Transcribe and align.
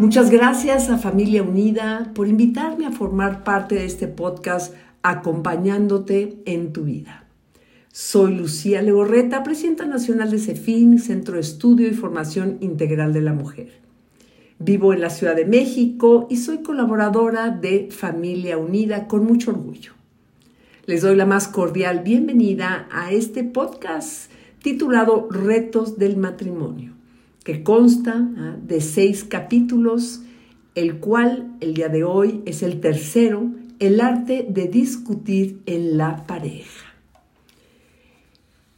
Muchas 0.00 0.30
gracias 0.30 0.88
a 0.88 0.96
Familia 0.96 1.42
Unida 1.42 2.10
por 2.14 2.26
invitarme 2.26 2.86
a 2.86 2.90
formar 2.90 3.44
parte 3.44 3.74
de 3.74 3.84
este 3.84 4.08
podcast 4.08 4.72
acompañándote 5.02 6.40
en 6.46 6.72
tu 6.72 6.84
vida. 6.84 7.26
Soy 7.92 8.34
Lucía 8.34 8.80
Legorreta, 8.80 9.42
presidenta 9.42 9.84
nacional 9.84 10.30
de 10.30 10.38
CEFIN, 10.38 10.98
Centro 11.00 11.34
de 11.34 11.42
Estudio 11.42 11.86
y 11.86 11.92
Formación 11.92 12.56
Integral 12.62 13.12
de 13.12 13.20
la 13.20 13.34
Mujer. 13.34 13.72
Vivo 14.58 14.94
en 14.94 15.02
la 15.02 15.10
Ciudad 15.10 15.36
de 15.36 15.44
México 15.44 16.26
y 16.30 16.38
soy 16.38 16.62
colaboradora 16.62 17.50
de 17.50 17.88
Familia 17.90 18.56
Unida 18.56 19.06
con 19.06 19.26
mucho 19.26 19.50
orgullo. 19.50 19.92
Les 20.86 21.02
doy 21.02 21.14
la 21.14 21.26
más 21.26 21.46
cordial 21.46 22.00
bienvenida 22.02 22.88
a 22.90 23.12
este 23.12 23.44
podcast 23.44 24.32
titulado 24.62 25.28
Retos 25.30 25.98
del 25.98 26.16
Matrimonio 26.16 26.99
que 27.50 27.64
consta 27.64 28.30
¿ah? 28.36 28.56
de 28.62 28.80
seis 28.80 29.24
capítulos, 29.24 30.22
el 30.76 31.00
cual 31.00 31.56
el 31.58 31.74
día 31.74 31.88
de 31.88 32.04
hoy 32.04 32.42
es 32.46 32.62
el 32.62 32.78
tercero, 32.78 33.50
el 33.80 34.00
arte 34.00 34.46
de 34.48 34.68
discutir 34.68 35.60
en 35.66 35.98
la 35.98 36.28
pareja. 36.28 36.94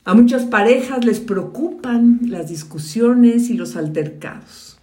A 0.04 0.14
muchas 0.14 0.46
parejas 0.46 1.04
les 1.04 1.20
preocupan 1.20 2.20
las 2.22 2.48
discusiones 2.48 3.50
y 3.50 3.58
los 3.58 3.76
altercados. 3.76 4.78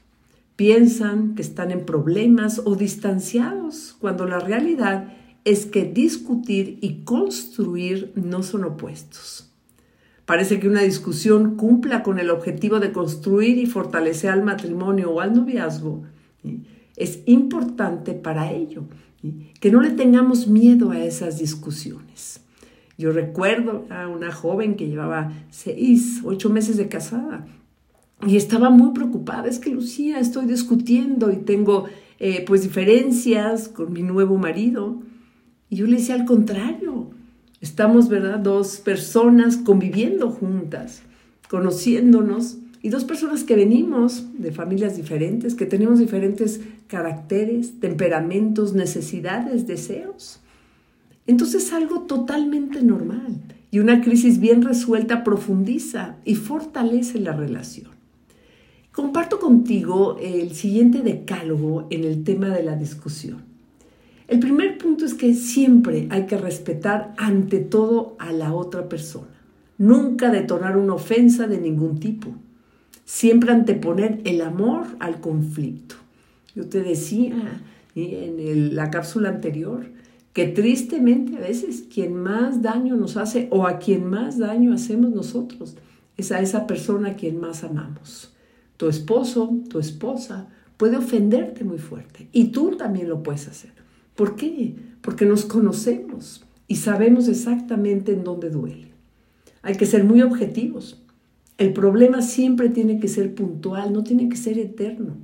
Piensan 0.56 1.34
que 1.34 1.42
están 1.42 1.72
en 1.72 1.84
problemas 1.84 2.62
o 2.64 2.76
distanciados, 2.76 3.96
cuando 4.00 4.28
la 4.28 4.38
realidad 4.38 5.14
es 5.46 5.66
que 5.66 5.86
discutir 5.86 6.78
y 6.82 7.06
construir 7.06 8.12
no 8.14 8.44
son 8.44 8.66
opuestos. 8.66 9.50
Parece 10.30 10.60
que 10.60 10.68
una 10.68 10.84
discusión 10.84 11.56
cumpla 11.56 12.04
con 12.04 12.20
el 12.20 12.30
objetivo 12.30 12.80
de 12.80 12.92
construir 12.92 13.58
y 13.58 13.66
fortalecer 13.66 14.30
al 14.30 14.44
matrimonio 14.44 15.10
o 15.10 15.22
al 15.22 15.34
noviazgo. 15.34 16.04
Es 16.96 17.24
importante 17.26 18.14
para 18.14 18.52
ello 18.52 18.84
que 19.60 19.72
no 19.72 19.82
le 19.82 19.90
tengamos 19.90 20.46
miedo 20.46 20.92
a 20.92 21.00
esas 21.04 21.40
discusiones. 21.40 22.42
Yo 22.96 23.12
recuerdo 23.12 23.88
a 23.90 24.08
una 24.08 24.32
joven 24.32 24.76
que 24.76 24.88
llevaba 24.88 25.34
seis, 25.50 26.22
ocho 26.24 26.52
meses 26.52 26.78
de 26.78 26.90
casada 26.90 27.48
y 28.28 28.38
estaba 28.38 28.70
muy 28.70 28.94
preocupada. 28.94 29.48
Es 29.48 29.58
que 29.58 29.72
Lucía, 29.72 30.20
estoy 30.20 30.46
discutiendo 30.46 31.32
y 31.32 31.38
tengo 31.38 31.86
eh, 32.20 32.46
pues 32.46 32.62
diferencias 32.62 33.68
con 33.68 33.94
mi 33.94 34.04
nuevo 34.04 34.38
marido. 34.38 35.02
Y 35.72 35.78
yo 35.78 35.88
le 35.88 35.98
decía 35.98 36.14
al 36.14 36.26
contrario, 36.26 37.18
Estamos, 37.62 38.10
¿verdad? 38.10 38.40
Dos 38.40 38.78
personas 38.78 39.58
conviviendo 39.58 40.30
juntas, 40.30 41.02
conociéndonos, 41.50 42.58
y 42.82 42.90
dos 42.90 43.04
personas 43.04 43.44
que 43.44 43.56
venimos 43.56 44.26
de 44.38 44.52
familias 44.52 44.96
diferentes, 44.96 45.56
que 45.56 45.66
tenemos 45.66 46.00
diferentes 46.00 46.62
caracteres, 46.88 47.80
temperamentos, 47.80 48.74
necesidades, 48.74 49.68
deseos. 49.68 50.40
Entonces 51.28 51.66
es 51.66 51.74
algo 51.74 52.02
totalmente 52.02 52.82
normal 52.82 53.42
y 53.70 53.80
una 53.80 54.02
crisis 54.02 54.40
bien 54.40 54.62
resuelta 54.62 55.24
profundiza 55.24 56.16
y 56.24 56.36
fortalece 56.36 57.20
la 57.20 57.34
relación. 57.34 57.92
Comparto 58.94 59.40
contigo 59.40 60.18
el 60.20 60.54
siguiente 60.54 61.02
decálogo 61.02 61.88
en 61.90 62.06
el 62.06 62.24
tema 62.24 62.50
de 62.50 62.64
la 62.64 62.76
discusión. 62.76 63.49
El 64.30 64.38
primer 64.40 64.78
punto 64.78 65.06
es 65.06 65.16
que 65.16 65.34
siempre 65.34 66.08
hay 66.12 66.28
que 66.28 66.38
respetar 66.38 67.16
ante 67.18 67.58
todo 67.58 68.16
a 68.20 68.32
la 68.32 68.54
otra 68.54 68.88
persona. 68.88 69.42
Nunca 69.80 70.30
detonar 70.30 70.78
una 70.78 70.94
ofensa 70.94 71.48
de 71.48 71.58
ningún 71.60 72.00
tipo. 72.00 72.30
Siempre 73.06 73.52
anteponer 73.52 74.22
el 74.26 74.42
amor 74.42 74.86
al 75.00 75.20
conflicto. 75.20 75.96
Yo 76.54 76.68
te 76.68 76.84
decía 76.84 77.64
en 77.96 78.76
la 78.76 78.92
cápsula 78.92 79.30
anterior 79.30 79.88
que 80.34 80.46
tristemente 80.46 81.38
a 81.38 81.42
veces 81.42 81.86
quien 81.92 82.14
más 82.14 82.62
daño 82.62 82.96
nos 82.98 83.18
hace 83.18 83.48
o 83.50 83.66
a 83.66 83.80
quien 83.80 84.06
más 84.06 84.38
daño 84.38 84.74
hacemos 84.74 85.10
nosotros 85.10 85.76
es 86.18 86.32
a 86.32 86.40
esa 86.40 86.68
persona 86.68 87.10
a 87.10 87.16
quien 87.16 87.40
más 87.40 87.64
amamos. 87.64 88.32
Tu 88.78 88.88
esposo, 88.88 89.58
tu 89.70 89.80
esposa 89.80 90.50
puede 90.78 90.98
ofenderte 90.98 91.64
muy 91.64 91.80
fuerte 91.80 92.28
y 92.32 92.50
tú 92.50 92.78
también 92.78 93.10
lo 93.10 93.24
puedes 93.24 93.48
hacer. 93.48 93.80
¿Por 94.20 94.36
qué? 94.36 94.76
Porque 95.00 95.26
nos 95.26 95.46
conocemos 95.46 96.46
y 96.68 96.76
sabemos 96.76 97.30
exactamente 97.30 98.12
en 98.12 98.26
dónde 98.26 98.50
duele. 98.50 98.92
Hay 99.62 99.76
que 99.76 99.86
ser 99.86 100.04
muy 100.04 100.22
objetivos. 100.22 101.02
El 101.58 101.72
problema 101.72 102.22
siempre 102.22 102.68
tiene 102.68 103.00
que 103.00 103.08
ser 103.08 103.34
puntual, 103.34 103.94
no 103.94 104.04
tiene 104.04 104.28
que 104.28 104.36
ser 104.36 104.60
eterno. 104.60 105.16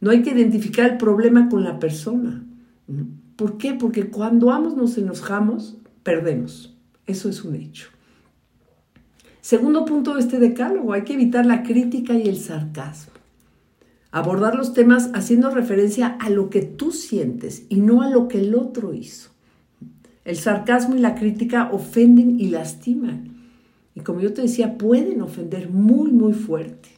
No 0.00 0.10
hay 0.10 0.22
que 0.22 0.30
identificar 0.30 0.90
el 0.90 0.96
problema 0.96 1.50
con 1.50 1.62
la 1.62 1.78
persona. 1.78 2.42
¿Por 3.36 3.58
qué? 3.58 3.74
Porque 3.74 4.08
cuando 4.08 4.50
ambos 4.50 4.74
nos 4.78 4.96
enojamos, 4.96 5.76
perdemos. 6.02 6.74
Eso 7.04 7.28
es 7.28 7.44
un 7.44 7.54
hecho. 7.54 7.88
Segundo 9.42 9.84
punto 9.84 10.14
de 10.14 10.20
este 10.20 10.38
decálogo, 10.38 10.94
hay 10.94 11.02
que 11.02 11.12
evitar 11.12 11.44
la 11.44 11.62
crítica 11.62 12.14
y 12.14 12.26
el 12.26 12.38
sarcasmo. 12.38 13.17
Abordar 14.10 14.54
los 14.54 14.72
temas 14.72 15.10
haciendo 15.14 15.50
referencia 15.50 16.16
a 16.20 16.30
lo 16.30 16.48
que 16.48 16.62
tú 16.62 16.92
sientes 16.92 17.64
y 17.68 17.76
no 17.76 18.02
a 18.02 18.08
lo 18.08 18.28
que 18.28 18.40
el 18.40 18.54
otro 18.54 18.94
hizo. 18.94 19.30
El 20.24 20.36
sarcasmo 20.36 20.96
y 20.96 21.00
la 21.00 21.14
crítica 21.14 21.70
ofenden 21.72 22.40
y 22.40 22.48
lastiman. 22.48 23.36
Y 23.94 24.00
como 24.00 24.20
yo 24.20 24.32
te 24.32 24.42
decía, 24.42 24.78
pueden 24.78 25.20
ofender 25.22 25.70
muy, 25.70 26.12
muy 26.12 26.32
fuerte. 26.32 26.88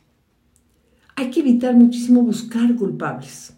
Hay 1.16 1.30
que 1.30 1.40
evitar 1.40 1.74
muchísimo 1.74 2.22
buscar 2.22 2.74
culpables. 2.76 3.54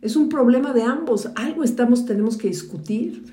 Es 0.00 0.16
un 0.16 0.28
problema 0.28 0.72
de 0.72 0.82
ambos. 0.82 1.30
Algo 1.36 1.62
estamos, 1.64 2.04
tenemos 2.04 2.36
que 2.36 2.48
discutir. 2.48 3.24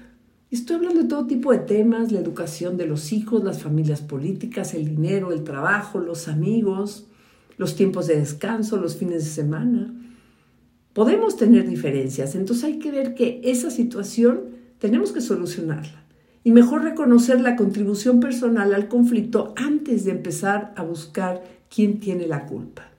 Estoy 0.51 0.78
hablando 0.78 1.01
de 1.01 1.07
todo 1.07 1.25
tipo 1.25 1.51
de 1.51 1.59
temas, 1.59 2.11
la 2.11 2.19
educación 2.19 2.78
de 2.78 2.85
los 2.85 3.11
hijos, 3.11 3.44
las 3.44 3.61
familias 3.61 4.01
políticas, 4.01 4.73
el 4.73 4.85
dinero, 4.85 5.31
el 5.31 5.44
trabajo, 5.44 5.99
los 5.99 6.28
amigos, 6.28 7.07
los 7.57 7.75
tiempos 7.75 8.07
de 8.07 8.19
descanso, 8.19 8.78
los 8.78 8.95
fines 8.95 9.25
de 9.25 9.29
semana. 9.29 9.94
Podemos 10.94 11.38
tener 11.38 11.68
diferencias, 11.68 12.35
entonces 12.35 12.63
hay 12.63 12.79
que 12.79 12.91
ver 12.91 13.13
que 13.13 13.41
esa 13.44 13.69
situación 13.69 14.41
tenemos 14.79 15.12
que 15.12 15.22
solucionarla 15.22 16.03
y 16.44 16.51
mejor 16.51 16.84
reconocer 16.84 17.41
la 17.41 17.56
contribución 17.56 18.19
personal 18.19 18.73
al 18.73 18.88
conflicto 18.88 19.53
antes 19.57 20.06
de 20.06 20.12
empezar 20.12 20.73
a 20.75 20.84
buscar 20.84 21.44
quién 21.69 22.00
tiene 22.00 22.25
la 22.25 22.46
culpa. 22.46 22.90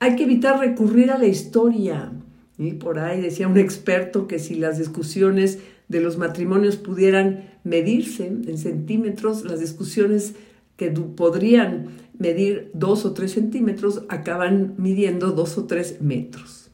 Hay 0.00 0.16
que 0.16 0.24
evitar 0.24 0.58
recurrir 0.58 1.10
a 1.10 1.18
la 1.18 1.26
historia. 1.26 2.10
Y 2.58 2.72
por 2.72 2.98
ahí 2.98 3.20
decía 3.20 3.48
un 3.48 3.56
experto 3.56 4.26
que 4.26 4.38
si 4.38 4.54
las 4.54 4.78
discusiones 4.78 5.60
de 5.88 6.00
los 6.00 6.18
matrimonios 6.18 6.76
pudieran 6.76 7.50
medirse 7.64 8.26
en 8.26 8.58
centímetros, 8.58 9.44
las 9.44 9.60
discusiones 9.60 10.34
que 10.80 10.90
podrían 10.90 11.88
medir 12.18 12.70
dos 12.72 13.04
o 13.04 13.12
tres 13.12 13.32
centímetros 13.32 14.04
acaban 14.08 14.76
midiendo 14.78 15.32
dos 15.32 15.58
o 15.58 15.66
tres 15.66 16.00
metros. 16.00 16.70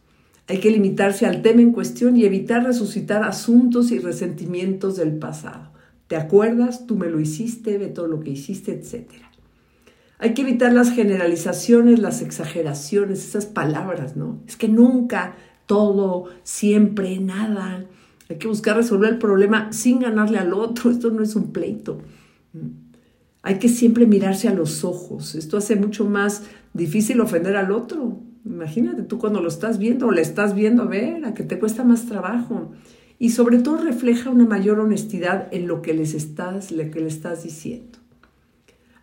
Hay 0.46 0.58
que 0.58 0.70
limitarse 0.70 1.26
al 1.26 1.42
tema 1.42 1.60
en 1.60 1.72
cuestión 1.72 2.16
y 2.16 2.24
evitar 2.24 2.62
resucitar 2.62 3.24
asuntos 3.24 3.90
y 3.90 3.98
resentimientos 3.98 4.94
del 4.94 5.16
pasado. 5.18 5.72
¿Te 6.06 6.14
acuerdas? 6.14 6.86
Tú 6.86 6.94
me 6.94 7.10
lo 7.10 7.18
hiciste, 7.18 7.80
de 7.80 7.88
todo 7.88 8.06
lo 8.06 8.20
que 8.20 8.30
hiciste, 8.30 8.70
etc. 8.70 9.10
Hay 10.18 10.34
que 10.34 10.42
evitar 10.42 10.72
las 10.72 10.92
generalizaciones, 10.92 11.98
las 11.98 12.22
exageraciones, 12.22 13.24
esas 13.24 13.46
palabras, 13.46 14.16
¿no? 14.16 14.38
Es 14.46 14.54
que 14.54 14.68
nunca, 14.68 15.34
todo, 15.66 16.26
siempre, 16.44 17.18
nada. 17.18 17.86
Hay 18.30 18.36
que 18.36 18.46
buscar 18.46 18.76
resolver 18.76 19.14
el 19.14 19.18
problema 19.18 19.72
sin 19.72 19.98
ganarle 19.98 20.38
al 20.38 20.52
otro. 20.52 20.90
Esto 20.92 21.10
no 21.10 21.24
es 21.24 21.34
un 21.34 21.50
pleito. 21.50 21.98
Hay 23.46 23.60
que 23.60 23.68
siempre 23.68 24.06
mirarse 24.06 24.48
a 24.48 24.54
los 24.54 24.82
ojos. 24.82 25.36
Esto 25.36 25.56
hace 25.56 25.76
mucho 25.76 26.04
más 26.04 26.42
difícil 26.74 27.20
ofender 27.20 27.56
al 27.56 27.70
otro. 27.70 28.18
Imagínate 28.44 29.04
tú 29.04 29.18
cuando 29.18 29.40
lo 29.40 29.46
estás 29.46 29.78
viendo 29.78 30.08
o 30.08 30.10
le 30.10 30.20
estás 30.20 30.52
viendo 30.52 30.82
a 30.82 30.86
ver, 30.86 31.24
a 31.24 31.32
que 31.32 31.44
te 31.44 31.60
cuesta 31.60 31.84
más 31.84 32.06
trabajo. 32.06 32.72
Y 33.20 33.30
sobre 33.30 33.58
todo 33.58 33.84
refleja 33.84 34.30
una 34.30 34.46
mayor 34.46 34.80
honestidad 34.80 35.46
en 35.52 35.68
lo 35.68 35.80
que 35.80 35.94
les 35.94 36.12
estás, 36.12 36.72
lo 36.72 36.90
que 36.90 36.98
le 36.98 37.06
estás 37.06 37.44
diciendo. 37.44 38.00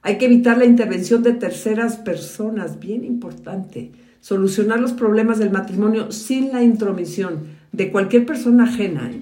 Hay 0.01 0.17
que 0.17 0.25
evitar 0.25 0.57
la 0.57 0.65
intervención 0.65 1.23
de 1.23 1.31
terceras 1.31 1.95
personas, 1.95 2.81
bien 2.81 3.05
importante. 3.05 3.93
Solucionar 4.19 4.81
los 4.81 4.91
problemas 4.91 5.39
del 5.39 5.51
matrimonio 5.51 6.11
sin 6.11 6.51
la 6.51 6.61
intromisión 6.61 7.43
de 7.71 7.93
cualquier 7.93 8.25
persona 8.25 8.65
ajena. 8.65 9.09
¿eh? 9.09 9.21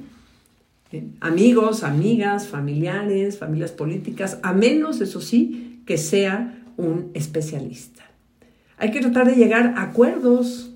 Amigos, 1.19 1.83
amigas, 1.83 2.47
familiares, 2.47 3.37
familias 3.37 3.71
políticas, 3.71 4.39
a 4.43 4.53
menos, 4.53 5.01
eso 5.01 5.21
sí, 5.21 5.81
que 5.85 5.97
sea 5.97 6.63
un 6.77 7.11
especialista. 7.13 8.03
Hay 8.77 8.91
que 8.91 8.99
tratar 8.99 9.27
de 9.27 9.35
llegar 9.35 9.75
a 9.77 9.83
acuerdos 9.83 10.71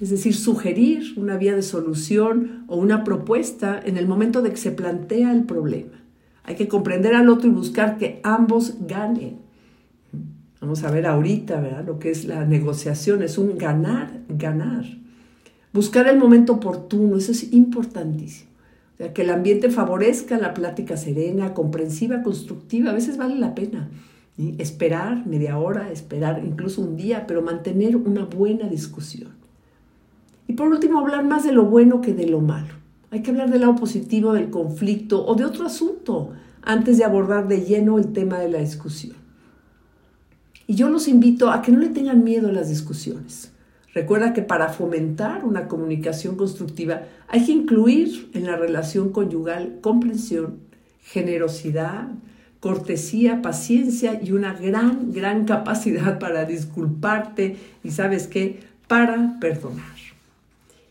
es 0.00 0.10
decir, 0.10 0.34
sugerir 0.34 1.14
una 1.16 1.36
vía 1.36 1.54
de 1.54 1.62
solución 1.62 2.64
o 2.66 2.76
una 2.76 3.04
propuesta 3.04 3.80
en 3.84 3.96
el 3.96 4.08
momento 4.08 4.42
de 4.42 4.50
que 4.50 4.56
se 4.56 4.72
plantea 4.72 5.32
el 5.32 5.44
problema. 5.44 6.02
Hay 6.42 6.56
que 6.56 6.66
comprender 6.66 7.14
al 7.14 7.28
otro 7.28 7.48
y 7.48 7.52
buscar 7.52 7.96
que 7.96 8.20
ambos 8.24 8.74
ganen. 8.80 9.38
Vamos 10.60 10.82
a 10.82 10.90
ver 10.90 11.06
ahorita, 11.06 11.60
¿verdad? 11.60 11.86
Lo 11.86 11.98
que 12.00 12.10
es 12.10 12.24
la 12.24 12.44
negociación, 12.44 13.22
es 13.22 13.38
un 13.38 13.56
ganar, 13.56 14.22
ganar. 14.28 14.84
Buscar 15.72 16.08
el 16.08 16.18
momento 16.18 16.54
oportuno, 16.54 17.16
eso 17.16 17.30
es 17.30 17.52
importantísimo. 17.52 18.49
Que 19.14 19.22
el 19.22 19.30
ambiente 19.30 19.70
favorezca 19.70 20.36
la 20.36 20.52
plática 20.52 20.98
serena, 20.98 21.54
comprensiva, 21.54 22.22
constructiva, 22.22 22.90
a 22.90 22.94
veces 22.94 23.16
vale 23.16 23.36
la 23.36 23.54
pena. 23.54 23.88
Esperar 24.58 25.26
media 25.26 25.58
hora, 25.58 25.90
esperar 25.90 26.42
incluso 26.44 26.82
un 26.82 26.96
día, 26.96 27.26
pero 27.26 27.40
mantener 27.40 27.96
una 27.96 28.24
buena 28.26 28.68
discusión. 28.68 29.30
Y 30.48 30.52
por 30.52 30.68
último, 30.68 30.98
hablar 30.98 31.24
más 31.24 31.44
de 31.44 31.52
lo 31.52 31.64
bueno 31.64 32.02
que 32.02 32.12
de 32.12 32.26
lo 32.26 32.40
malo. 32.40 32.74
Hay 33.10 33.22
que 33.22 33.30
hablar 33.30 33.50
del 33.50 33.62
lado 33.62 33.76
positivo 33.76 34.34
del 34.34 34.50
conflicto 34.50 35.24
o 35.24 35.34
de 35.34 35.44
otro 35.44 35.64
asunto 35.64 36.32
antes 36.62 36.98
de 36.98 37.04
abordar 37.04 37.48
de 37.48 37.62
lleno 37.62 37.98
el 37.98 38.12
tema 38.12 38.38
de 38.38 38.50
la 38.50 38.58
discusión. 38.58 39.16
Y 40.66 40.74
yo 40.74 40.90
los 40.90 41.08
invito 41.08 41.50
a 41.50 41.62
que 41.62 41.72
no 41.72 41.80
le 41.80 41.88
tengan 41.88 42.22
miedo 42.22 42.48
a 42.48 42.52
las 42.52 42.68
discusiones. 42.68 43.52
Recuerda 43.92 44.32
que 44.32 44.42
para 44.42 44.68
fomentar 44.68 45.44
una 45.44 45.66
comunicación 45.66 46.36
constructiva 46.36 47.02
hay 47.28 47.44
que 47.44 47.52
incluir 47.52 48.30
en 48.34 48.46
la 48.46 48.56
relación 48.56 49.10
conyugal 49.10 49.78
comprensión, 49.80 50.58
generosidad, 51.02 52.08
cortesía, 52.60 53.42
paciencia 53.42 54.20
y 54.22 54.32
una 54.32 54.52
gran, 54.52 55.12
gran 55.12 55.44
capacidad 55.44 56.18
para 56.18 56.44
disculparte 56.44 57.56
y 57.82 57.90
sabes 57.90 58.28
qué, 58.28 58.60
para 58.86 59.38
perdonar. 59.40 59.96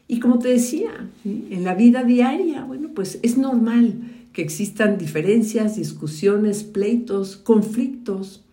Y 0.07 0.19
como 0.19 0.39
te 0.39 0.49
decía, 0.49 0.89
en 1.23 1.63
la 1.63 1.75
vida 1.75 2.03
diaria, 2.03 2.63
bueno, 2.63 2.89
pues 2.95 3.19
es 3.21 3.37
normal 3.37 3.93
que 4.33 4.41
existan 4.41 4.97
diferencias, 4.97 5.75
discusiones, 5.75 6.63
pleitos, 6.63 7.37
conflictos. 7.37 8.43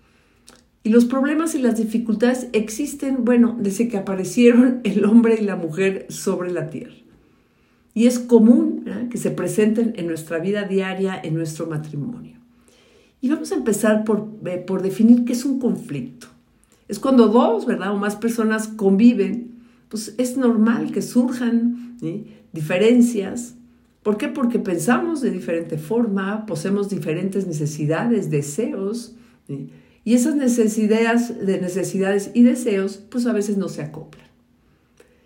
Y 0.86 0.90
los 0.90 1.04
problemas 1.04 1.56
y 1.56 1.58
las 1.58 1.78
dificultades 1.78 2.46
existen, 2.52 3.24
bueno, 3.24 3.56
desde 3.58 3.88
que 3.88 3.96
aparecieron 3.96 4.80
el 4.84 5.04
hombre 5.04 5.36
y 5.40 5.44
la 5.44 5.56
mujer 5.56 6.06
sobre 6.10 6.52
la 6.52 6.70
tierra. 6.70 6.94
Y 7.92 8.06
es 8.06 8.20
común 8.20 8.84
que 9.10 9.18
se 9.18 9.32
presenten 9.32 9.94
en 9.96 10.06
nuestra 10.06 10.38
vida 10.38 10.62
diaria, 10.62 11.20
en 11.20 11.34
nuestro 11.34 11.66
matrimonio. 11.66 12.38
Y 13.20 13.28
vamos 13.28 13.50
a 13.50 13.56
empezar 13.56 14.04
por, 14.04 14.28
eh, 14.46 14.58
por 14.58 14.80
definir 14.80 15.24
qué 15.24 15.32
es 15.32 15.44
un 15.44 15.58
conflicto. 15.58 16.28
Es 16.86 17.00
cuando 17.00 17.26
dos, 17.26 17.66
¿verdad? 17.66 17.92
O 17.92 17.96
más 17.96 18.14
personas 18.14 18.68
conviven 18.68 19.56
pues 19.88 20.14
es 20.18 20.36
normal 20.36 20.92
que 20.92 21.02
surjan 21.02 21.96
diferencias. 22.52 23.56
¿Por 24.04 24.18
qué? 24.18 24.28
Porque 24.28 24.60
pensamos 24.60 25.20
de 25.20 25.32
diferente 25.32 25.78
forma, 25.78 26.46
poseemos 26.46 26.88
diferentes 26.88 27.44
necesidades, 27.44 28.30
deseos, 28.30 29.16
y 30.06 30.14
esas 30.14 30.36
necesidades, 30.36 31.44
de 31.44 31.60
necesidades 31.60 32.30
y 32.32 32.44
deseos, 32.44 32.98
pues 33.10 33.26
a 33.26 33.32
veces 33.32 33.56
no 33.56 33.68
se 33.68 33.82
acoplan. 33.82 34.28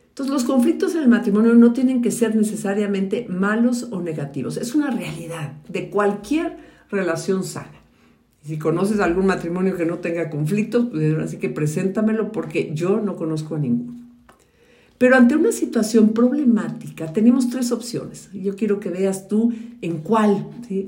Entonces, 0.09 0.33
los 0.33 0.45
conflictos 0.45 0.95
en 0.95 1.03
el 1.03 1.09
matrimonio 1.09 1.53
no 1.53 1.75
tienen 1.75 2.01
que 2.01 2.11
ser 2.11 2.35
necesariamente 2.35 3.27
malos 3.29 3.89
o 3.91 4.01
negativos, 4.01 4.57
es 4.57 4.75
una 4.75 4.91
realidad 4.91 5.53
de 5.69 5.91
cualquier 5.91 6.57
relación 6.91 7.45
sana. 7.45 7.79
Si 8.43 8.59
conoces 8.59 9.01
algún 9.01 9.27
matrimonio 9.27 9.77
que 9.77 9.85
no 9.85 9.99
tenga 9.99 10.31
conflictos, 10.31 10.87
pues 10.91 11.15
así 11.19 11.37
que 11.37 11.51
preséntamelo 11.51 12.33
porque 12.33 12.71
yo 12.73 13.03
no 13.03 13.17
conozco 13.17 13.57
a 13.57 13.59
ninguno. 13.59 14.01
Pero 14.97 15.15
ante 15.15 15.37
una 15.37 15.53
situación 15.53 16.15
problemática 16.15 17.13
tenemos 17.13 17.51
tres 17.51 17.71
opciones. 17.71 18.31
Yo 18.33 18.57
quiero 18.57 18.81
que 18.81 18.89
veas 18.89 19.29
tú 19.29 19.53
en 19.83 19.99
cuál, 19.99 20.47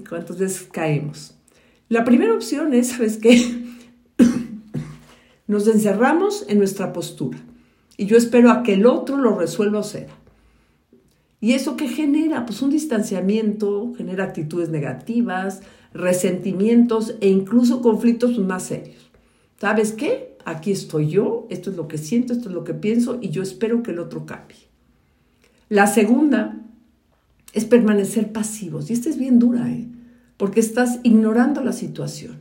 cuántas 0.08 0.38
veces 0.38 0.66
caemos. 0.72 1.34
La 1.90 2.06
primera 2.06 2.34
opción 2.34 2.72
es, 2.72 2.88
¿sabes 2.88 3.18
qué? 3.18 3.61
Nos 5.46 5.66
encerramos 5.66 6.44
en 6.48 6.58
nuestra 6.58 6.92
postura 6.92 7.38
y 7.96 8.06
yo 8.06 8.16
espero 8.16 8.50
a 8.50 8.62
que 8.62 8.74
el 8.74 8.86
otro 8.86 9.16
lo 9.16 9.38
resuelva 9.38 9.80
o 9.80 9.84
sea. 9.84 10.08
¿Y 11.40 11.52
eso 11.52 11.76
qué 11.76 11.88
genera? 11.88 12.46
Pues 12.46 12.62
un 12.62 12.70
distanciamiento, 12.70 13.92
genera 13.96 14.24
actitudes 14.24 14.68
negativas, 14.68 15.62
resentimientos 15.92 17.16
e 17.20 17.28
incluso 17.28 17.82
conflictos 17.82 18.38
más 18.38 18.62
serios. 18.64 19.10
¿Sabes 19.58 19.92
qué? 19.92 20.32
aquí 20.44 20.72
estoy 20.72 21.08
yo, 21.08 21.46
esto 21.50 21.70
es 21.70 21.76
lo 21.76 21.88
que 21.88 21.98
siento, 21.98 22.32
esto 22.32 22.48
es 22.48 22.54
lo 22.54 22.64
que 22.64 22.74
pienso 22.74 23.18
y 23.20 23.30
yo 23.30 23.42
espero 23.42 23.82
que 23.82 23.92
el 23.92 23.98
otro 23.98 24.26
cambie. 24.26 24.56
La 25.68 25.86
segunda 25.86 26.60
es 27.52 27.64
permanecer 27.64 28.32
pasivos 28.32 28.90
y 28.90 28.94
esta 28.94 29.08
es 29.08 29.18
bien 29.18 29.38
dura, 29.38 29.70
¿eh? 29.70 29.88
porque 30.36 30.60
estás 30.60 31.00
ignorando 31.02 31.62
la 31.62 31.72
situación. 31.72 32.40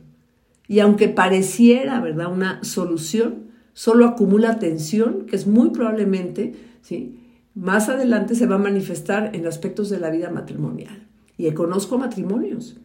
Y 0.72 0.80
aunque 0.80 1.10
pareciera, 1.10 2.00
¿verdad?, 2.00 2.32
una 2.32 2.64
solución, 2.64 3.50
solo 3.74 4.06
acumula 4.06 4.58
tensión 4.58 5.26
que 5.26 5.36
es 5.36 5.46
muy 5.46 5.68
probablemente, 5.68 6.54
¿sí? 6.80 7.20
Más 7.54 7.90
adelante 7.90 8.34
se 8.34 8.46
va 8.46 8.54
a 8.54 8.58
manifestar 8.58 9.36
en 9.36 9.46
aspectos 9.46 9.90
de 9.90 10.00
la 10.00 10.08
vida 10.08 10.30
matrimonial. 10.30 11.06
Y 11.36 11.50
conozco 11.50 11.98
matrimonios 11.98 12.78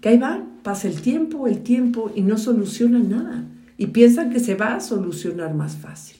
que 0.00 0.08
ahí 0.08 0.18
van, 0.18 0.58
pasa 0.64 0.88
el 0.88 1.02
tiempo, 1.02 1.46
el 1.46 1.62
tiempo 1.62 2.10
y 2.16 2.22
no 2.22 2.36
solucionan 2.36 3.08
nada 3.08 3.44
y 3.78 3.86
piensan 3.86 4.30
que 4.30 4.40
se 4.40 4.56
va 4.56 4.74
a 4.74 4.80
solucionar 4.80 5.54
más 5.54 5.76
fácil. 5.76 6.16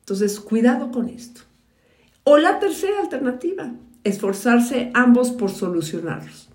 Entonces, 0.00 0.40
cuidado 0.40 0.90
con 0.90 1.08
esto. 1.08 1.42
O 2.24 2.38
la 2.38 2.58
tercera 2.58 2.98
alternativa, 3.00 3.72
esforzarse 4.02 4.90
ambos 4.94 5.30
por 5.30 5.52
solucionarlos. 5.52 6.48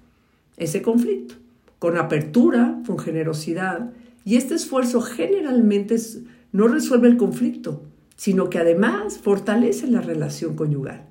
Ese 0.58 0.82
conflicto, 0.82 1.36
con 1.80 1.98
apertura, 1.98 2.82
con 2.86 3.00
generosidad. 3.00 3.92
Y 4.26 4.36
este 4.36 4.56
esfuerzo 4.56 5.02
generalmente 5.02 5.96
no 6.52 6.68
resuelve 6.68 7.08
el 7.08 7.18
conflicto, 7.18 7.84
sino 8.16 8.50
que 8.50 8.60
además 8.60 9.18
fortalece 9.18 9.88
la 9.88 10.02
relación 10.02 10.56
conyugal, 10.56 11.06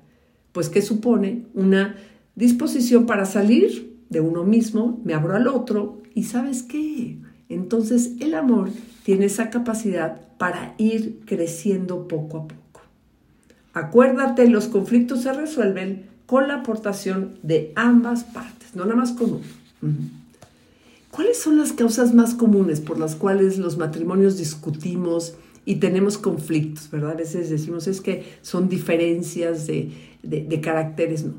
pues 0.51 0.69
que 0.69 0.81
supone 0.81 1.45
una 1.53 1.95
disposición 2.35 3.05
para 3.05 3.25
salir 3.25 3.97
de 4.09 4.21
uno 4.21 4.43
mismo, 4.43 5.01
me 5.03 5.13
abro 5.13 5.35
al 5.35 5.47
otro 5.47 6.01
y 6.13 6.23
sabes 6.23 6.63
qué, 6.63 7.17
entonces 7.49 8.13
el 8.19 8.35
amor 8.35 8.69
tiene 9.03 9.25
esa 9.25 9.49
capacidad 9.49 10.21
para 10.37 10.75
ir 10.77 11.21
creciendo 11.25 12.07
poco 12.07 12.37
a 12.37 12.47
poco. 12.47 12.81
Acuérdate, 13.73 14.47
los 14.47 14.67
conflictos 14.67 15.23
se 15.23 15.33
resuelven 15.33 16.09
con 16.25 16.47
la 16.47 16.55
aportación 16.55 17.39
de 17.41 17.71
ambas 17.75 18.23
partes, 18.23 18.75
no 18.75 18.83
nada 18.83 18.95
más 18.95 19.11
con 19.13 19.41
uno. 19.81 20.09
¿Cuáles 21.11 21.37
son 21.37 21.57
las 21.57 21.73
causas 21.73 22.13
más 22.13 22.33
comunes 22.33 22.81
por 22.81 22.99
las 22.99 23.15
cuales 23.15 23.57
los 23.57 23.77
matrimonios 23.77 24.37
discutimos 24.37 25.35
y 25.65 25.75
tenemos 25.75 26.17
conflictos, 26.17 26.89
verdad? 26.91 27.11
A 27.11 27.15
veces 27.15 27.49
decimos 27.49 27.87
es 27.87 28.01
que 28.01 28.23
son 28.41 28.69
diferencias 28.69 29.67
de, 29.67 29.91
de 30.23 30.61
caracteres, 30.61 31.25
no. 31.25 31.33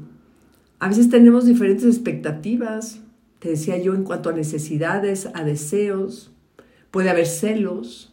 A 0.79 0.89
veces 0.89 1.11
tenemos 1.11 1.45
diferentes 1.45 1.85
expectativas, 1.85 3.01
te 3.39 3.51
decía 3.51 3.79
yo, 3.79 3.95
en 3.95 4.03
cuanto 4.03 4.31
a 4.31 4.33
necesidades, 4.33 5.29
a 5.35 5.45
deseos, 5.45 6.31
Puede 6.91 7.09
haber 7.09 7.27
celos, 7.27 8.11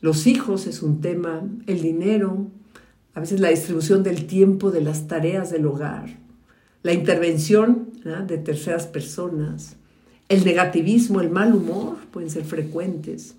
los 0.00 0.26
hijos 0.28 0.66
es 0.68 0.82
un 0.82 1.00
tema, 1.00 1.42
el 1.66 1.82
dinero, 1.82 2.46
a 3.14 3.20
veces 3.20 3.40
la 3.40 3.48
distribución 3.48 4.04
del 4.04 4.26
tiempo 4.26 4.70
de 4.70 4.80
las 4.80 5.08
tareas 5.08 5.50
del 5.50 5.66
hogar, 5.66 6.18
la 6.84 6.92
intervención 6.92 7.90
de 8.28 8.38
terceras 8.38 8.86
personas, 8.86 9.76
el 10.28 10.44
negativismo, 10.44 11.20
el 11.20 11.30
mal 11.30 11.54
humor 11.54 11.98
pueden 12.10 12.30
ser 12.30 12.44
frecuentes, 12.44 13.36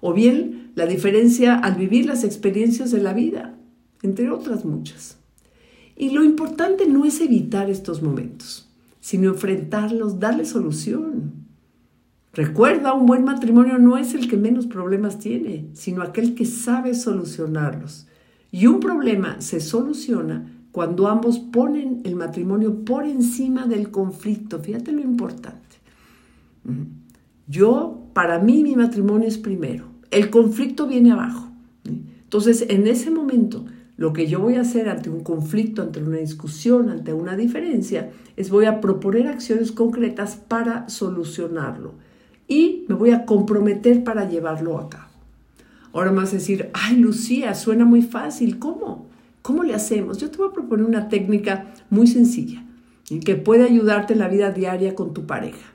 o 0.00 0.12
bien 0.12 0.72
la 0.74 0.86
diferencia 0.86 1.54
al 1.56 1.76
vivir 1.76 2.06
las 2.06 2.24
experiencias 2.24 2.90
de 2.90 3.00
la 3.00 3.12
vida, 3.12 3.54
entre 4.02 4.30
otras 4.30 4.64
muchas. 4.64 5.18
Y 5.96 6.10
lo 6.10 6.22
importante 6.22 6.86
no 6.86 7.04
es 7.04 7.20
evitar 7.20 7.70
estos 7.70 8.02
momentos, 8.02 8.68
sino 9.00 9.30
enfrentarlos, 9.30 10.20
darle 10.20 10.44
solución. 10.44 11.32
Recuerda, 12.32 12.92
un 12.92 13.06
buen 13.06 13.24
matrimonio 13.24 13.78
no 13.78 13.96
es 13.96 14.14
el 14.14 14.28
que 14.28 14.36
menos 14.36 14.66
problemas 14.66 15.18
tiene, 15.18 15.66
sino 15.72 16.02
aquel 16.02 16.34
que 16.34 16.44
sabe 16.44 16.94
solucionarlos. 16.94 18.06
Y 18.52 18.66
un 18.66 18.78
problema 18.78 19.40
se 19.40 19.60
soluciona 19.60 20.52
cuando 20.70 21.08
ambos 21.08 21.38
ponen 21.38 22.02
el 22.04 22.14
matrimonio 22.14 22.84
por 22.84 23.04
encima 23.04 23.66
del 23.66 23.90
conflicto. 23.90 24.60
Fíjate 24.60 24.92
lo 24.92 25.00
importante. 25.00 25.67
Yo 27.46 28.10
para 28.12 28.38
mí 28.38 28.62
mi 28.62 28.76
matrimonio 28.76 29.28
es 29.28 29.38
primero. 29.38 29.86
El 30.10 30.30
conflicto 30.30 30.86
viene 30.86 31.12
abajo. 31.12 31.50
Entonces, 31.84 32.66
en 32.68 32.86
ese 32.86 33.10
momento, 33.10 33.64
lo 33.96 34.12
que 34.12 34.26
yo 34.26 34.40
voy 34.40 34.54
a 34.54 34.60
hacer 34.60 34.88
ante 34.88 35.10
un 35.10 35.20
conflicto, 35.20 35.82
ante 35.82 36.02
una 36.02 36.18
discusión, 36.18 36.88
ante 36.88 37.12
una 37.12 37.36
diferencia, 37.36 38.10
es 38.36 38.50
voy 38.50 38.66
a 38.66 38.80
proponer 38.80 39.26
acciones 39.26 39.72
concretas 39.72 40.36
para 40.36 40.88
solucionarlo 40.88 41.94
y 42.46 42.84
me 42.88 42.94
voy 42.94 43.10
a 43.10 43.24
comprometer 43.24 44.04
para 44.04 44.28
llevarlo 44.28 44.78
a 44.78 44.88
cabo. 44.88 45.08
Ahora 45.92 46.12
más 46.12 46.32
decir, 46.32 46.70
ay 46.74 46.96
Lucía, 46.96 47.54
suena 47.54 47.84
muy 47.84 48.02
fácil, 48.02 48.58
¿cómo? 48.58 49.08
¿Cómo 49.42 49.64
le 49.64 49.74
hacemos? 49.74 50.18
Yo 50.18 50.30
te 50.30 50.38
voy 50.38 50.48
a 50.48 50.52
proponer 50.52 50.86
una 50.86 51.08
técnica 51.08 51.72
muy 51.90 52.06
sencilla 52.06 52.64
que 53.24 53.36
puede 53.36 53.64
ayudarte 53.64 54.12
en 54.12 54.18
la 54.18 54.28
vida 54.28 54.50
diaria 54.50 54.94
con 54.94 55.14
tu 55.14 55.26
pareja. 55.26 55.72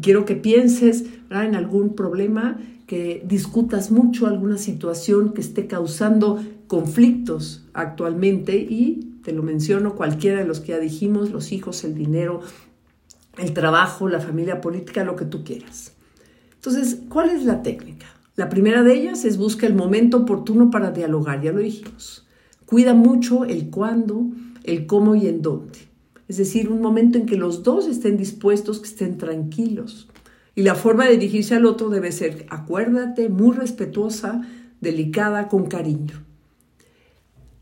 Quiero 0.00 0.24
que 0.24 0.36
pienses 0.36 1.04
en 1.30 1.54
algún 1.54 1.94
problema, 1.94 2.58
que 2.86 3.22
discutas 3.26 3.90
mucho 3.90 4.26
alguna 4.26 4.58
situación 4.58 5.32
que 5.32 5.40
esté 5.40 5.66
causando 5.66 6.40
conflictos 6.68 7.64
actualmente 7.72 8.56
y 8.56 9.18
te 9.24 9.32
lo 9.32 9.42
menciono 9.42 9.96
cualquiera 9.96 10.38
de 10.38 10.46
los 10.46 10.60
que 10.60 10.68
ya 10.68 10.78
dijimos, 10.78 11.30
los 11.30 11.50
hijos, 11.50 11.82
el 11.84 11.94
dinero, 11.94 12.40
el 13.38 13.52
trabajo, 13.52 14.08
la 14.08 14.20
familia 14.20 14.60
política, 14.60 15.04
lo 15.04 15.16
que 15.16 15.24
tú 15.24 15.42
quieras. 15.42 15.92
Entonces, 16.54 17.00
¿cuál 17.08 17.30
es 17.30 17.44
la 17.44 17.62
técnica? 17.62 18.06
La 18.36 18.48
primera 18.48 18.82
de 18.82 18.94
ellas 18.94 19.24
es 19.24 19.38
busca 19.38 19.66
el 19.66 19.74
momento 19.74 20.18
oportuno 20.18 20.70
para 20.70 20.90
dialogar, 20.90 21.42
ya 21.42 21.52
lo 21.52 21.58
dijimos. 21.58 22.26
Cuida 22.66 22.94
mucho 22.94 23.44
el 23.44 23.70
cuándo, 23.70 24.26
el 24.64 24.86
cómo 24.86 25.14
y 25.14 25.26
en 25.26 25.42
dónde. 25.42 25.78
Es 26.28 26.38
decir, 26.38 26.68
un 26.68 26.80
momento 26.80 27.18
en 27.18 27.26
que 27.26 27.36
los 27.36 27.62
dos 27.62 27.86
estén 27.86 28.16
dispuestos, 28.16 28.80
que 28.80 28.88
estén 28.88 29.16
tranquilos. 29.16 30.08
Y 30.54 30.62
la 30.62 30.74
forma 30.74 31.04
de 31.04 31.12
dirigirse 31.12 31.54
al 31.54 31.66
otro 31.66 31.90
debe 31.90 32.12
ser, 32.12 32.46
acuérdate, 32.50 33.28
muy 33.28 33.54
respetuosa, 33.54 34.42
delicada, 34.80 35.48
con 35.48 35.66
cariño. 35.66 36.24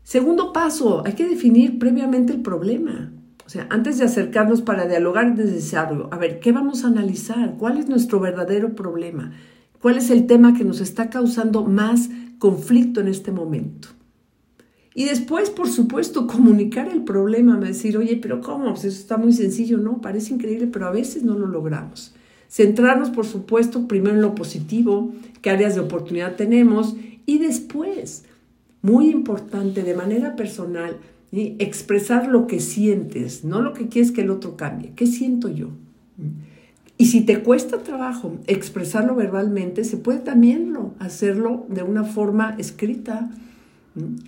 Segundo 0.03 0.53
paso, 0.53 1.03
hay 1.05 1.13
que 1.13 1.27
definir 1.27 1.79
previamente 1.79 2.31
el 2.31 2.41
problema. 2.41 3.11
O 3.45 3.49
sea, 3.49 3.67
antes 3.69 3.97
de 3.97 4.05
acercarnos 4.05 4.61
para 4.61 4.87
dialogar 4.87 5.27
es 5.27 5.37
necesario, 5.37 6.09
a 6.11 6.17
ver, 6.17 6.39
¿qué 6.39 6.51
vamos 6.51 6.83
a 6.83 6.87
analizar? 6.87 7.55
¿Cuál 7.57 7.77
es 7.77 7.87
nuestro 7.87 8.19
verdadero 8.19 8.75
problema? 8.75 9.33
¿Cuál 9.81 9.97
es 9.97 10.09
el 10.09 10.25
tema 10.25 10.55
que 10.55 10.63
nos 10.63 10.81
está 10.81 11.09
causando 11.09 11.63
más 11.63 12.09
conflicto 12.39 13.01
en 13.01 13.07
este 13.07 13.31
momento? 13.31 13.89
Y 14.97 15.03
después, 15.03 15.49
por 15.49 15.67
supuesto, 15.67 16.25
comunicar 16.25 16.87
el 16.87 17.03
problema, 17.03 17.59
decir, 17.59 17.97
oye, 17.97 18.15
pero 18.15 18.39
¿cómo? 18.39 18.71
Pues 18.71 18.85
eso 18.85 18.97
está 18.97 19.17
muy 19.17 19.33
sencillo, 19.33 19.77
¿no? 19.77 19.99
Parece 19.99 20.33
increíble, 20.33 20.67
pero 20.67 20.87
a 20.87 20.91
veces 20.91 21.21
no 21.23 21.37
lo 21.37 21.47
logramos. 21.47 22.15
Centrarnos, 22.49 23.09
por 23.09 23.25
supuesto, 23.25 23.89
primero 23.89 24.15
en 24.15 24.21
lo 24.21 24.35
positivo, 24.35 25.11
qué 25.41 25.49
áreas 25.49 25.75
de 25.75 25.81
oportunidad 25.81 26.37
tenemos, 26.37 26.95
y 27.25 27.39
después, 27.39 28.23
muy 28.81 29.09
importante, 29.09 29.83
de 29.83 29.95
manera 29.95 30.37
personal, 30.37 30.95
expresar 31.33 32.29
lo 32.29 32.47
que 32.47 32.61
sientes, 32.61 33.43
no 33.43 33.61
lo 33.61 33.73
que 33.73 33.89
quieres 33.89 34.13
que 34.13 34.21
el 34.21 34.29
otro 34.29 34.55
cambie. 34.55 34.93
¿Qué 34.95 35.07
siento 35.07 35.49
yo? 35.49 35.71
Y 36.97 37.07
si 37.07 37.19
te 37.25 37.43
cuesta 37.43 37.79
trabajo 37.79 38.37
expresarlo 38.47 39.15
verbalmente, 39.15 39.83
se 39.83 39.97
puede 39.97 40.19
también 40.19 40.73
hacerlo 40.99 41.65
de 41.67 41.83
una 41.83 42.05
forma 42.05 42.55
escrita 42.57 43.29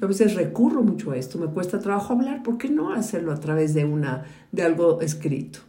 a 0.02 0.06
veces 0.06 0.36
recurro 0.36 0.82
mucho 0.84 1.12
a 1.12 1.18
esto, 1.18 1.38
me 1.38 1.48
cuesta 1.48 1.80
trabajo 1.80 2.14
hablar, 2.14 2.42
¿por 2.44 2.58
qué 2.58 2.70
no 2.70 2.94
hacerlo 2.94 3.32
a 3.32 3.40
través 3.40 3.74
de, 3.74 3.86
una, 3.86 4.26
de 4.52 4.64
algo 4.64 5.02
escrito? 5.02 5.60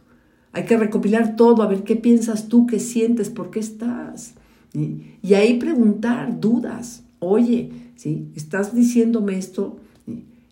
Hay 0.53 0.63
que 0.65 0.77
recopilar 0.77 1.35
todo, 1.35 1.61
a 1.61 1.67
ver 1.67 1.83
qué 1.83 1.95
piensas 1.95 2.47
tú, 2.47 2.65
qué 2.65 2.79
sientes, 2.79 3.29
por 3.29 3.51
qué 3.51 3.59
estás. 3.59 4.33
Y 4.73 5.33
ahí 5.33 5.59
preguntar 5.59 6.39
dudas. 6.39 7.03
Oye, 7.19 7.71
¿sí? 7.95 8.31
¿estás 8.35 8.73
diciéndome 8.73 9.37
esto? 9.37 9.77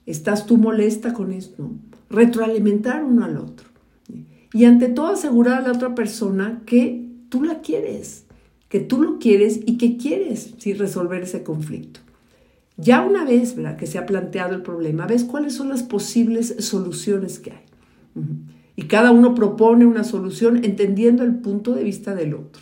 ¿Estás 0.05 0.45
tú 0.45 0.57
molesta 0.57 1.13
con 1.13 1.31
esto? 1.31 1.71
Retroalimentar 2.09 3.03
uno 3.03 3.25
al 3.25 3.37
otro. 3.37 3.67
Y 4.53 4.65
ante 4.65 4.87
todo 4.87 5.07
asegurar 5.07 5.59
a 5.59 5.67
la 5.67 5.73
otra 5.73 5.95
persona 5.95 6.61
que 6.65 7.05
tú 7.29 7.43
la 7.43 7.61
quieres, 7.61 8.25
que 8.69 8.79
tú 8.79 9.01
lo 9.01 9.19
quieres 9.19 9.59
y 9.65 9.77
que 9.77 9.97
quieres 9.97 10.53
¿sí? 10.57 10.73
resolver 10.73 11.23
ese 11.23 11.43
conflicto. 11.43 11.99
Ya 12.77 13.01
una 13.01 13.25
vez 13.25 13.55
que 13.77 13.87
se 13.87 13.97
ha 13.97 14.05
planteado 14.05 14.53
el 14.53 14.61
problema, 14.61 15.07
ves 15.07 15.23
cuáles 15.23 15.55
son 15.55 15.69
las 15.69 15.81
posibles 15.81 16.55
soluciones 16.59 17.39
que 17.39 17.51
hay. 17.51 17.65
Y 18.75 18.83
cada 18.83 19.11
uno 19.11 19.33
propone 19.33 19.87
una 19.87 20.03
solución 20.03 20.63
entendiendo 20.63 21.23
el 21.23 21.35
punto 21.35 21.73
de 21.73 21.83
vista 21.83 22.13
del 22.13 22.35
otro. 22.35 22.61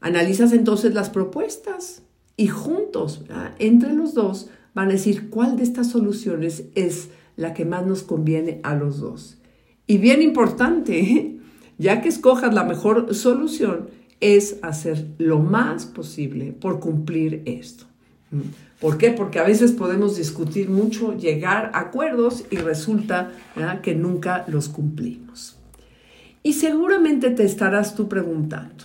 Analizas 0.00 0.52
entonces 0.52 0.94
las 0.94 1.08
propuestas 1.08 2.02
y 2.36 2.48
juntos, 2.48 3.24
entre 3.58 3.94
los 3.94 4.12
dos, 4.12 4.50
van 4.74 4.88
a 4.88 4.92
decir 4.92 5.30
cuál 5.30 5.56
de 5.56 5.62
estas 5.62 5.88
soluciones 5.90 6.64
es 6.74 7.08
la 7.36 7.54
que 7.54 7.64
más 7.64 7.86
nos 7.86 8.02
conviene 8.02 8.60
a 8.62 8.74
los 8.74 9.00
dos. 9.00 9.38
Y 9.86 9.98
bien 9.98 10.20
importante, 10.20 11.38
ya 11.78 12.02
que 12.02 12.10
escojas 12.10 12.52
la 12.52 12.64
mejor 12.64 13.14
solución, 13.14 13.88
es 14.20 14.58
hacer 14.62 15.06
lo 15.16 15.38
más 15.38 15.86
posible 15.86 16.52
por 16.52 16.78
cumplir 16.78 17.42
esto. 17.46 17.89
¿Por 18.80 18.96
qué? 18.96 19.10
Porque 19.10 19.38
a 19.38 19.44
veces 19.44 19.72
podemos 19.72 20.16
discutir 20.16 20.70
mucho, 20.70 21.16
llegar 21.16 21.70
a 21.74 21.80
acuerdos 21.80 22.44
y 22.50 22.56
resulta 22.56 23.32
que 23.82 23.94
nunca 23.94 24.44
los 24.48 24.68
cumplimos. 24.68 25.56
Y 26.42 26.54
seguramente 26.54 27.30
te 27.30 27.44
estarás 27.44 27.94
tú 27.94 28.08
preguntando, 28.08 28.84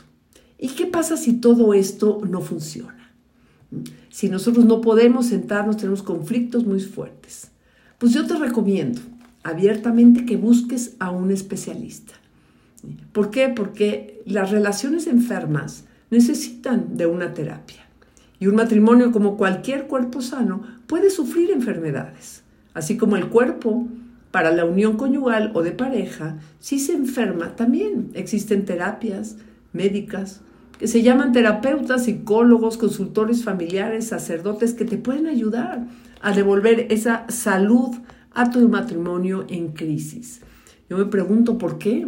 ¿y 0.57 0.69
qué 0.69 0.85
pasa 0.87 1.15
si 1.15 1.33
todo 1.33 1.73
esto 1.73 2.21
no 2.29 2.41
funciona? 2.41 3.11
Si 4.09 4.29
nosotros 4.29 4.65
no 4.65 4.81
podemos 4.81 5.27
sentarnos, 5.27 5.77
tenemos 5.77 6.03
conflictos 6.03 6.65
muy 6.65 6.81
fuertes. 6.81 7.51
Pues 7.97 8.13
yo 8.13 8.25
te 8.27 8.35
recomiendo 8.35 9.01
abiertamente 9.43 10.25
que 10.25 10.37
busques 10.37 10.95
a 10.99 11.11
un 11.11 11.31
especialista. 11.31 12.13
¿Por 13.13 13.31
qué? 13.31 13.49
Porque 13.49 14.21
las 14.25 14.51
relaciones 14.51 15.07
enfermas 15.07 15.85
necesitan 16.09 16.97
de 16.97 17.05
una 17.05 17.33
terapia. 17.33 17.84
Y 18.45 18.47
un 18.47 18.57
matrimonio, 18.57 19.11
como 19.11 19.37
cualquier 19.37 19.87
cuerpo 19.87 20.21
sano, 20.21 20.61
puede 20.85 21.09
sufrir 21.09 21.49
enfermedades. 21.49 22.43
Así 22.75 22.95
como 22.95 23.15
el 23.15 23.29
cuerpo, 23.29 23.87
para 24.29 24.51
la 24.51 24.65
unión 24.65 24.97
conyugal 24.97 25.49
o 25.55 25.63
de 25.63 25.71
pareja, 25.71 26.37
si 26.59 26.77
se 26.77 26.93
enferma, 26.93 27.55
también 27.55 28.11
existen 28.13 28.63
terapias 28.63 29.37
médicas 29.73 30.41
que 30.77 30.87
se 30.87 31.01
llaman 31.01 31.31
terapeutas, 31.31 32.03
psicólogos, 32.03 32.77
consultores 32.77 33.43
familiares, 33.43 34.09
sacerdotes 34.09 34.75
que 34.75 34.85
te 34.85 34.99
pueden 34.99 35.25
ayudar 35.25 35.87
a 36.21 36.31
devolver 36.31 36.85
esa 36.91 37.25
salud 37.29 37.95
a 38.35 38.51
tu 38.51 38.69
matrimonio 38.69 39.47
en 39.49 39.69
crisis. 39.69 40.41
Yo 40.87 40.99
me 40.99 41.05
pregunto 41.05 41.57
por 41.57 41.79
qué. 41.79 42.05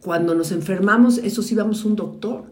Cuando 0.00 0.34
nos 0.34 0.50
enfermamos, 0.50 1.18
eso 1.18 1.40
sí 1.40 1.54
vamos 1.54 1.84
a 1.84 1.86
un 1.86 1.94
doctor, 1.94 2.46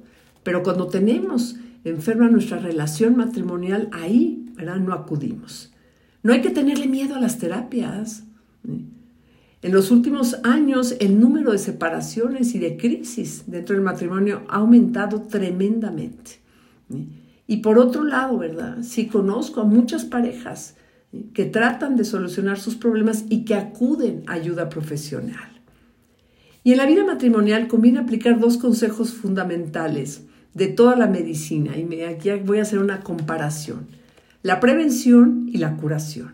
pero 0.45 0.63
cuando 0.63 0.87
tenemos 0.87 1.57
enferma 1.85 2.29
nuestra 2.29 2.59
relación 2.59 3.17
matrimonial, 3.17 3.89
ahí 3.93 4.51
¿verdad? 4.55 4.77
no 4.77 4.93
acudimos. 4.93 5.73
No 6.23 6.33
hay 6.33 6.41
que 6.41 6.51
tenerle 6.51 6.87
miedo 6.87 7.15
a 7.15 7.21
las 7.21 7.39
terapias. 7.39 8.25
En 8.65 9.73
los 9.73 9.91
últimos 9.91 10.39
años 10.43 10.97
el 11.01 11.21
número 11.21 11.53
de 11.53 11.59
separaciones 11.59 12.55
y 12.55 12.59
de 12.59 12.77
crisis 12.77 13.45
dentro 13.47 13.75
del 13.75 13.85
matrimonio 13.85 14.43
ha 14.49 14.57
aumentado 14.57 15.23
tremendamente. 15.23 16.41
Y 17.47 17.59
por 17.59 17.79
otro 17.79 18.05
lado, 18.05 18.39
¿verdad? 18.39 18.79
Sí 18.83 19.07
conozco 19.07 19.61
a 19.61 19.65
muchas 19.65 20.05
parejas 20.05 20.77
que 21.33 21.45
tratan 21.45 21.97
de 21.97 22.05
solucionar 22.05 22.59
sus 22.59 22.75
problemas 22.75 23.25
y 23.29 23.45
que 23.45 23.55
acuden 23.55 24.25
a 24.27 24.33
ayuda 24.33 24.69
profesional. 24.69 25.63
Y 26.63 26.73
en 26.73 26.79
la 26.79 26.87
vida 26.87 27.05
matrimonial 27.05 27.69
conviene 27.69 28.01
aplicar 28.01 28.41
dos 28.41 28.57
consejos 28.57 29.13
fundamentales 29.13 30.27
de 30.55 30.69
toda 30.69 30.97
la 30.97 31.07
medicina. 31.07 31.77
Y 31.77 32.03
aquí 32.03 32.31
voy 32.45 32.59
a 32.59 32.63
hacer 32.63 32.79
una 32.79 33.01
comparación. 33.01 33.89
La 34.43 34.61
prevención 34.61 35.49
y 35.53 35.59
la 35.59 35.77
curación. 35.77 36.33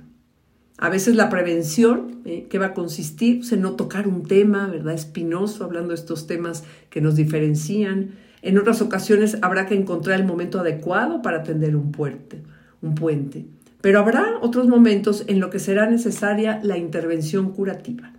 A 0.78 0.88
veces 0.88 1.14
la 1.14 1.28
prevención, 1.28 2.22
¿eh? 2.24 2.46
¿qué 2.48 2.58
va 2.58 2.66
a 2.66 2.74
consistir? 2.74 3.40
Pues, 3.40 3.52
en 3.52 3.60
no 3.60 3.72
tocar 3.72 4.08
un 4.08 4.22
tema, 4.22 4.66
¿verdad? 4.66 4.94
Espinoso, 4.94 5.62
hablando 5.64 5.90
de 5.90 5.96
estos 5.96 6.26
temas 6.26 6.64
que 6.88 7.02
nos 7.02 7.16
diferencian. 7.16 8.12
En 8.40 8.58
otras 8.58 8.80
ocasiones 8.80 9.36
habrá 9.42 9.66
que 9.66 9.74
encontrar 9.74 10.18
el 10.18 10.26
momento 10.26 10.58
adecuado 10.58 11.20
para 11.20 11.38
atender 11.38 11.76
un 11.76 11.92
puente, 11.92 12.42
un 12.80 12.94
puente. 12.94 13.44
Pero 13.82 13.98
habrá 14.00 14.38
otros 14.40 14.68
momentos 14.68 15.24
en 15.26 15.38
los 15.38 15.50
que 15.50 15.58
será 15.58 15.88
necesaria 15.88 16.60
la 16.62 16.78
intervención 16.78 17.52
curativa. 17.52 18.12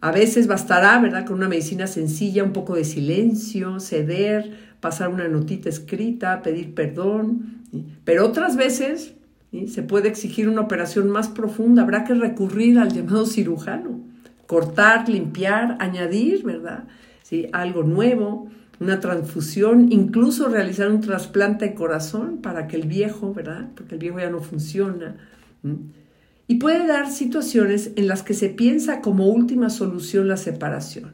A 0.00 0.12
veces 0.12 0.46
bastará, 0.46 1.00
¿verdad?, 1.00 1.26
con 1.26 1.36
una 1.36 1.48
medicina 1.48 1.88
sencilla, 1.88 2.44
un 2.44 2.52
poco 2.52 2.76
de 2.76 2.84
silencio, 2.84 3.80
ceder, 3.80 4.69
pasar 4.80 5.08
una 5.08 5.28
notita 5.28 5.68
escrita, 5.68 6.42
pedir 6.42 6.74
perdón. 6.74 7.62
Pero 8.04 8.26
otras 8.26 8.56
veces 8.56 9.14
se 9.68 9.82
puede 9.82 10.08
exigir 10.08 10.48
una 10.48 10.62
operación 10.62 11.10
más 11.10 11.28
profunda, 11.28 11.82
habrá 11.82 12.04
que 12.04 12.14
recurrir 12.14 12.78
al 12.78 12.92
llamado 12.92 13.26
cirujano, 13.26 14.00
cortar, 14.46 15.08
limpiar, 15.08 15.76
añadir, 15.80 16.44
¿verdad? 16.44 16.84
¿Sí? 17.22 17.48
Algo 17.52 17.82
nuevo 17.82 18.48
una 18.80 18.98
transfusión, 18.98 19.92
incluso 19.92 20.48
realizar 20.48 20.90
un 20.90 21.02
trasplante 21.02 21.66
de 21.66 21.74
corazón 21.74 22.38
para 22.38 22.66
que 22.66 22.76
el 22.76 22.88
viejo, 22.88 23.34
¿verdad? 23.34 23.68
Porque 23.76 23.94
el 23.94 24.00
viejo 24.00 24.18
ya 24.18 24.30
no 24.30 24.40
funciona. 24.40 25.16
Y 26.46 26.54
puede 26.54 26.86
dar 26.86 27.10
situaciones 27.10 27.92
en 27.96 28.08
las 28.08 28.22
que 28.22 28.32
se 28.32 28.48
piensa 28.48 29.02
como 29.02 29.26
última 29.26 29.68
solución 29.68 30.28
la 30.28 30.38
separación. 30.38 31.12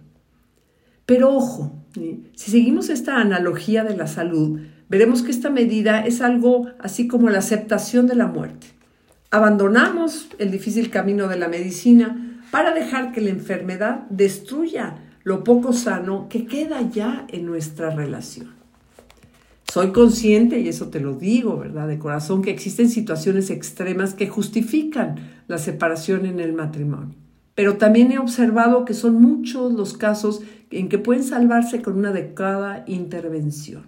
Pero 1.07 1.33
ojo, 1.33 1.73
si 1.95 2.51
seguimos 2.51 2.91
esta 2.91 3.21
analogía 3.21 3.85
de 3.85 3.97
la 3.97 4.09
salud, 4.09 4.61
veremos 4.89 5.23
que 5.23 5.31
esta 5.31 5.51
medida 5.51 6.05
es 6.05 6.21
algo 6.21 6.67
así 6.81 7.07
como 7.07 7.31
la 7.31 7.39
aceptación 7.39 8.07
de 8.07 8.17
la 8.17 8.27
muerte. 8.27 8.67
Abandonamos 9.31 10.29
el 10.39 10.51
difícil 10.51 10.91
camino 10.91 11.29
de 11.29 11.39
la 11.39 11.49
medicina 11.49 12.41
para 12.51 12.75
dejar 12.75 13.13
que 13.13 13.21
la 13.21 13.31
enfermedad 13.31 14.07
destruya 14.11 14.97
lo 15.25 15.43
poco 15.43 15.73
sano 15.73 16.29
que 16.29 16.47
queda 16.47 16.83
ya 16.83 17.27
en 17.29 17.47
nuestra 17.47 17.91
relación. 17.91 18.55
Soy 19.73 19.93
consciente, 19.93 20.61
y 20.61 20.69
eso 20.69 20.89
te 20.89 21.01
lo 21.01 21.15
digo, 21.15 21.59
¿verdad? 21.59 21.89
De 21.89 21.99
corazón, 21.99 22.43
que 22.43 22.51
existen 22.51 22.89
situaciones 22.89 23.51
extremas 23.51 24.15
que 24.15 24.29
justifican 24.29 25.17
la 25.49 25.59
separación 25.59 26.25
en 26.27 26.41
el 26.41 26.53
matrimonio. 26.53 27.15
Pero 27.57 27.79
también 27.79 28.13
he 28.13 28.19
observado 28.19 28.85
que 28.85 28.95
son 28.95 29.21
muchos 29.21 29.73
los 29.73 29.97
casos 29.97 30.43
en 30.71 30.89
que 30.89 30.99
pueden 30.99 31.25
salvarse 31.25 31.83
con 31.83 31.99
una 31.99 32.11
adecuada 32.11 32.85
intervención. 32.87 33.87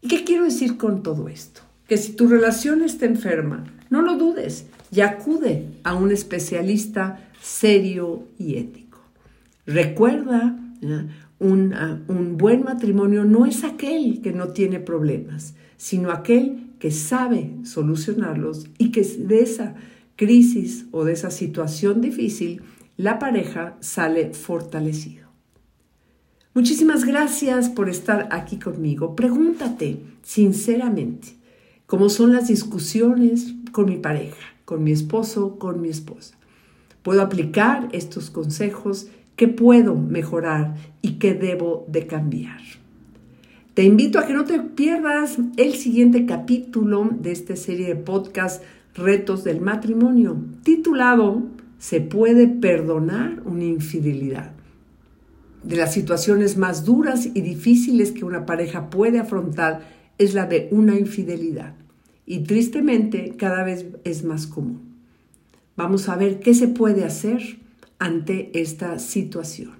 ¿Y 0.00 0.08
qué 0.08 0.24
quiero 0.24 0.44
decir 0.44 0.78
con 0.78 1.02
todo 1.02 1.28
esto? 1.28 1.60
Que 1.86 1.98
si 1.98 2.12
tu 2.12 2.26
relación 2.28 2.82
está 2.82 3.04
enferma, 3.04 3.64
no 3.90 4.00
lo 4.00 4.16
dudes 4.16 4.66
y 4.90 5.02
acude 5.02 5.66
a 5.84 5.94
un 5.94 6.12
especialista 6.12 7.28
serio 7.42 8.24
y 8.38 8.56
ético. 8.56 8.98
Recuerda, 9.66 10.58
un, 11.38 11.74
un 12.08 12.36
buen 12.38 12.64
matrimonio 12.64 13.24
no 13.24 13.44
es 13.44 13.64
aquel 13.64 14.22
que 14.22 14.32
no 14.32 14.48
tiene 14.48 14.80
problemas, 14.80 15.54
sino 15.76 16.10
aquel 16.10 16.70
que 16.78 16.90
sabe 16.90 17.52
solucionarlos 17.64 18.66
y 18.78 18.90
que 18.90 19.02
de 19.02 19.42
esa 19.42 19.74
crisis 20.20 20.84
o 20.90 21.04
de 21.04 21.14
esa 21.14 21.30
situación 21.30 22.02
difícil 22.02 22.60
la 22.98 23.18
pareja 23.18 23.78
sale 23.80 24.34
fortalecido. 24.34 25.30
Muchísimas 26.52 27.06
gracias 27.06 27.70
por 27.70 27.88
estar 27.88 28.28
aquí 28.30 28.58
conmigo. 28.58 29.16
Pregúntate 29.16 30.02
sinceramente 30.22 31.38
cómo 31.86 32.10
son 32.10 32.34
las 32.34 32.48
discusiones 32.48 33.54
con 33.72 33.86
mi 33.86 33.96
pareja, 33.96 34.44
con 34.66 34.84
mi 34.84 34.92
esposo, 34.92 35.58
con 35.58 35.80
mi 35.80 35.88
esposa. 35.88 36.36
¿Puedo 37.02 37.22
aplicar 37.22 37.88
estos 37.92 38.28
consejos 38.28 39.06
qué 39.36 39.48
puedo 39.48 39.94
mejorar 39.94 40.74
y 41.00 41.12
qué 41.12 41.32
debo 41.32 41.86
de 41.88 42.06
cambiar. 42.06 42.60
Te 43.72 43.84
invito 43.84 44.18
a 44.18 44.26
que 44.26 44.34
no 44.34 44.44
te 44.44 44.60
pierdas 44.60 45.38
el 45.56 45.76
siguiente 45.76 46.26
capítulo 46.26 47.08
de 47.10 47.32
esta 47.32 47.56
serie 47.56 47.86
de 47.86 47.96
podcast 47.96 48.62
Retos 48.94 49.44
del 49.44 49.60
Matrimonio, 49.60 50.36
titulado 50.62 51.44
¿Se 51.78 52.00
puede 52.00 52.46
perdonar 52.46 53.42
una 53.44 53.64
infidelidad? 53.64 54.52
De 55.62 55.76
las 55.76 55.94
situaciones 55.94 56.56
más 56.56 56.84
duras 56.84 57.26
y 57.26 57.40
difíciles 57.40 58.12
que 58.12 58.24
una 58.24 58.46
pareja 58.46 58.90
puede 58.90 59.18
afrontar 59.18 59.88
es 60.18 60.34
la 60.34 60.46
de 60.46 60.68
una 60.72 60.98
infidelidad. 60.98 61.74
Y 62.26 62.40
tristemente 62.40 63.34
cada 63.36 63.64
vez 63.64 63.86
es 64.04 64.24
más 64.24 64.46
común. 64.46 64.96
Vamos 65.76 66.08
a 66.08 66.16
ver 66.16 66.40
qué 66.40 66.52
se 66.52 66.68
puede 66.68 67.04
hacer 67.04 67.58
ante 67.98 68.50
esta 68.60 68.98
situación. 68.98 69.72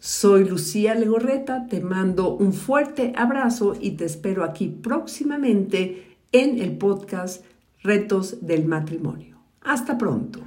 Soy 0.00 0.44
Lucía 0.48 0.94
Legorreta, 0.94 1.66
te 1.68 1.80
mando 1.80 2.34
un 2.34 2.52
fuerte 2.52 3.12
abrazo 3.16 3.74
y 3.80 3.92
te 3.92 4.04
espero 4.04 4.44
aquí 4.44 4.68
próximamente 4.68 6.16
en 6.32 6.58
el 6.58 6.76
podcast 6.76 7.44
Retos 7.84 8.38
del 8.46 8.64
Matrimonio. 8.64 9.38
Hasta 9.60 9.98
pronto. 9.98 10.38